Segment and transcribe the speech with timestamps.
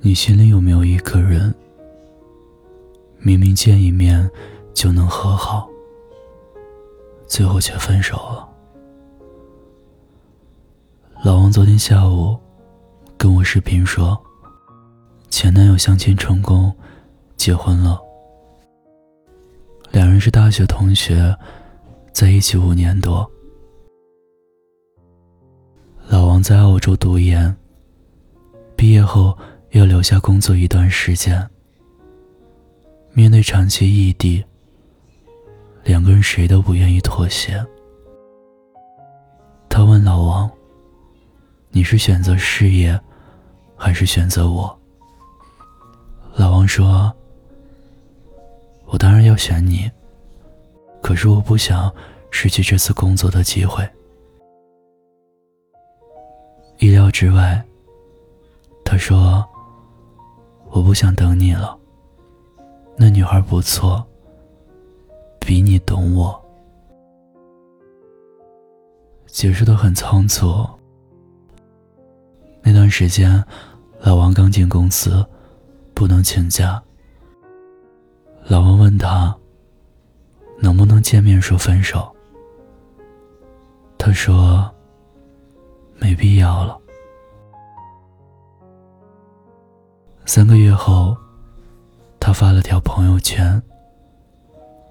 [0.00, 1.52] 你心里有没有一个人，
[3.18, 4.30] 明明见一面
[4.72, 5.68] 就能和好，
[7.26, 8.48] 最后却分手了？
[11.24, 12.38] 老王昨天下午
[13.16, 14.16] 跟我视频说，
[15.30, 16.72] 前男友相亲成功，
[17.36, 18.00] 结婚了。
[19.90, 21.36] 两人是大学同学，
[22.12, 23.28] 在一起五年多。
[26.06, 27.54] 老王在澳洲读研，
[28.76, 29.36] 毕业后。
[29.70, 31.46] 要留下工作一段时间。
[33.12, 34.44] 面对长期异地，
[35.82, 37.64] 两个人谁都不愿意妥协。
[39.68, 40.50] 他问老王
[41.70, 42.98] ：“你是选择事业，
[43.76, 44.78] 还是选择我？”
[46.36, 47.12] 老王说
[48.86, 49.90] ：“我当然要选你，
[51.02, 51.92] 可是我不想
[52.30, 53.88] 失去这次工作的机会。”
[56.78, 57.62] 意料之外，
[58.84, 59.47] 他说。
[60.88, 61.78] 不想等你了。
[62.96, 64.02] 那女孩不错，
[65.38, 66.42] 比你懂我。
[69.26, 70.66] 结束的很仓促。
[72.62, 73.44] 那段时间，
[74.00, 75.22] 老王刚进公司，
[75.92, 76.82] 不能请假。
[78.46, 79.36] 老王问他，
[80.58, 82.10] 能不能见面说分手？
[83.98, 84.66] 他说，
[85.98, 86.77] 没必要了。
[90.28, 91.16] 三个月后，
[92.20, 93.60] 他发了条朋友圈。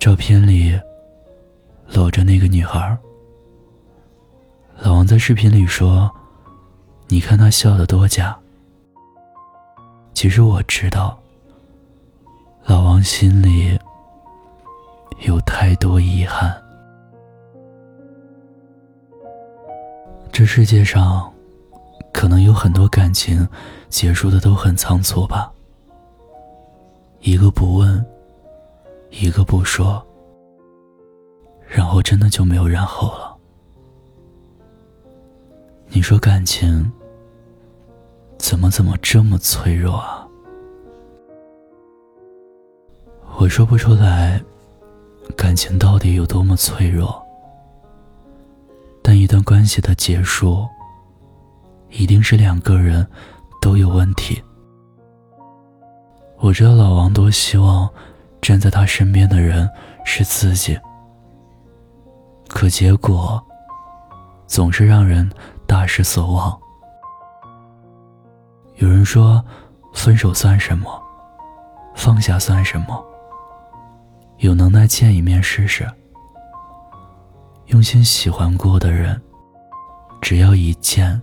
[0.00, 0.80] 照片里
[1.86, 2.96] 搂着那个女孩。
[4.78, 6.10] 老王在视频里说
[7.08, 8.34] ：“你看他笑得多假。”
[10.14, 11.20] 其实我知道，
[12.64, 13.78] 老王心里
[15.26, 16.56] 有太多遗憾。
[20.32, 21.30] 这世界上。
[22.18, 23.48] 可能有很多感情
[23.88, 25.52] 结束的都很仓促吧，
[27.20, 28.04] 一个不问，
[29.10, 30.04] 一个不说，
[31.64, 33.36] 然后真的就没有然后了。
[35.90, 36.90] 你说感情
[38.36, 40.26] 怎么怎么这么脆弱啊？
[43.36, 44.42] 我说不出来，
[45.36, 47.24] 感情到底有多么脆弱，
[49.04, 50.66] 但一段关系的结束。
[51.90, 53.06] 一定是两个人
[53.60, 54.42] 都有问题。
[56.38, 57.88] 我知道老王多希望
[58.40, 59.68] 站在他身边的人
[60.04, 60.78] 是自己，
[62.48, 63.42] 可结果
[64.46, 65.28] 总是让人
[65.66, 66.56] 大失所望。
[68.76, 69.44] 有人说，
[69.92, 70.88] 分手算什么？
[71.96, 73.04] 放下算什么？
[74.36, 75.84] 有能耐见一面试试。
[77.66, 79.20] 用心喜欢过的人，
[80.22, 81.20] 只要一见。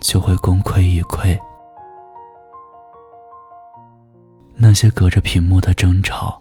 [0.00, 1.38] 就会功亏一篑。
[4.54, 6.40] 那些隔着屏幕的争吵，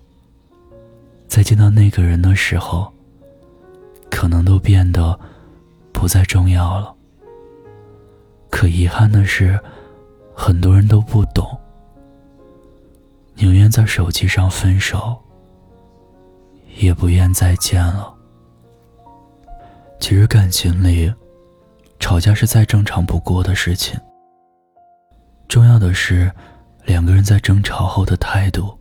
[1.27, 2.91] 在见到那个人的时候，
[4.09, 5.17] 可能都变得
[5.93, 6.93] 不再重要了。
[8.49, 9.59] 可遗憾的是，
[10.33, 11.45] 很多人都不懂，
[13.35, 15.15] 宁愿在手机上分手，
[16.77, 18.11] 也不愿再见了。
[19.99, 21.13] 其实感情里。
[22.07, 23.99] 吵架是再正常不过的事情。
[25.49, 26.31] 重要的是，
[26.85, 28.73] 两个人在争吵后的态度。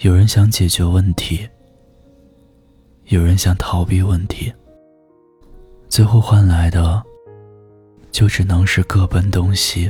[0.00, 1.48] 有人想解决问题，
[3.04, 4.52] 有人想逃避问题，
[5.88, 7.00] 最后换来的，
[8.10, 9.88] 就只能是各奔东西。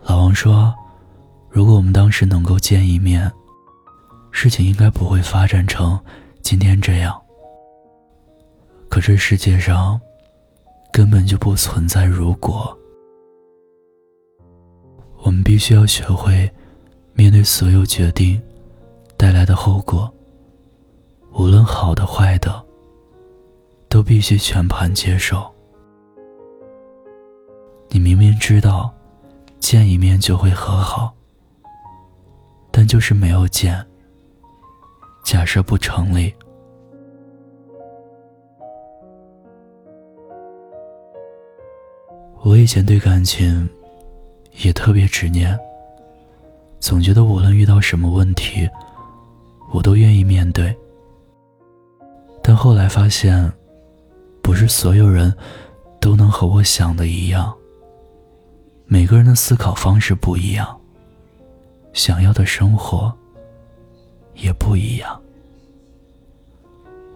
[0.00, 0.74] 老王说
[1.50, 3.30] ：“如果我们当时能够见一面，
[4.30, 6.00] 事情应该不会发展成
[6.40, 7.14] 今天这样。”
[8.96, 10.00] 可这世界上，
[10.90, 12.74] 根本就不存在如果。
[15.18, 16.50] 我们必须要学会
[17.12, 18.40] 面对所有决定
[19.14, 20.10] 带来的后果，
[21.34, 22.64] 无论好的坏的，
[23.90, 25.46] 都必须全盘接受。
[27.90, 28.90] 你明明知道
[29.60, 31.14] 见一面就会和好，
[32.70, 33.86] 但就是没有见。
[35.22, 36.34] 假设不成立。
[42.46, 43.68] 我以前对感情
[44.62, 45.58] 也特别执念，
[46.78, 48.70] 总觉得无论遇到什么问题，
[49.72, 50.72] 我都愿意面对。
[52.44, 53.52] 但后来发现，
[54.42, 55.34] 不是所有人
[56.00, 57.52] 都能和我想的一样。
[58.84, 60.80] 每个人的思考方式不一样，
[61.92, 63.12] 想要的生活
[64.34, 65.20] 也不一样。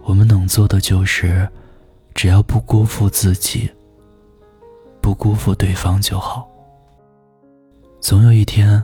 [0.03, 1.47] 我们能做的就是，
[2.13, 3.71] 只要不辜负自己。
[5.11, 6.47] 不辜负对方就好。
[7.99, 8.81] 总有一天，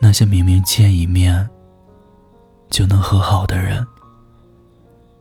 [0.00, 1.48] 那些明明见一面
[2.68, 3.86] 就能和好的人，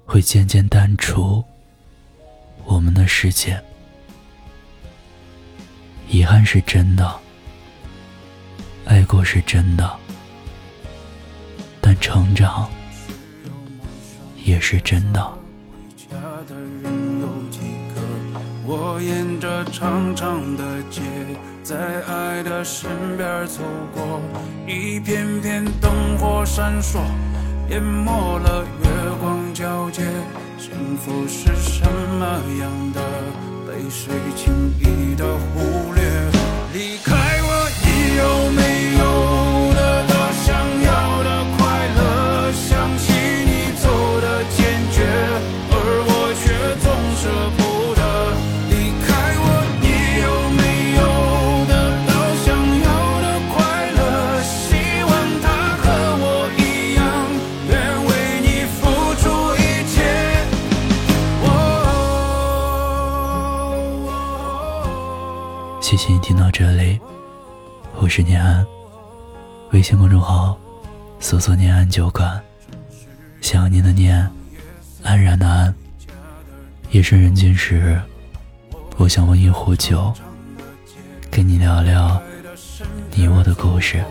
[0.07, 1.43] 会渐渐淡出
[2.65, 3.61] 我们的世界。
[6.07, 7.15] 遗憾是真的，
[8.85, 9.95] 爱过是真的，
[11.79, 12.67] 但成长
[14.43, 15.38] 也是真的。
[18.71, 21.01] 我沿着长长的街，
[21.63, 21.75] 在
[22.05, 22.87] 爱的身
[23.17, 23.63] 边走
[23.95, 24.21] 过，
[24.67, 26.99] 一片片灯火闪烁，
[27.71, 28.87] 淹没了月
[29.19, 30.03] 光皎洁。
[30.59, 30.69] 幸
[31.03, 31.83] 福是什
[32.19, 32.25] 么
[32.59, 33.01] 样的？
[33.65, 36.03] 被谁轻易的忽略。
[36.71, 37.49] 离开我，
[37.81, 38.61] 你有没
[65.99, 66.97] 谢你听到这里，
[67.97, 68.65] 我是念安，
[69.73, 70.57] 微信公众号
[71.19, 72.41] 搜索“念安酒馆”，
[73.43, 74.25] 想念的念，
[75.03, 75.75] 安然的安。
[76.91, 77.99] 夜深人静时，
[78.95, 80.13] 我想温一壶酒，
[81.29, 82.17] 跟你聊聊
[83.11, 84.01] 你我的故事。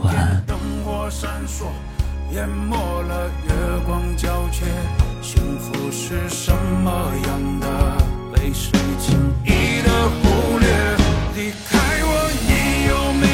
[0.00, 0.42] 晚安。
[1.20, 1.64] 想起
[2.30, 2.50] 你走
[7.60, 10.66] 的泪水轻易的忽略，
[11.36, 12.08] 离开我
[12.46, 12.50] 你
[12.88, 13.33] 有没有？